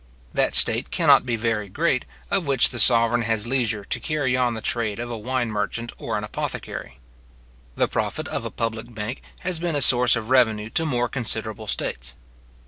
[0.33, 4.55] }That state cannot be very great, of which the sovereign has leisure to carry on
[4.55, 6.97] the trade of a wine merchant or an apothecary.
[7.75, 11.67] The profit of a public bank has been a source of revenue to more considerable
[11.67, 12.15] states.